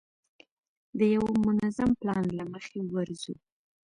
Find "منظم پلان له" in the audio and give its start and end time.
1.45-2.43